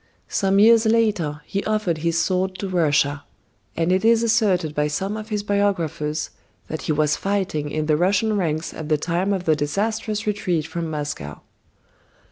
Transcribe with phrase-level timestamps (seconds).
[0.29, 3.23] Some years later he offered his sword to Russia;
[3.77, 6.31] and it is asserted by some of his biographers
[6.69, 10.65] that he was fighting in the Russian ranks at the time of the disastrous retreat
[10.65, 11.41] from Moscow.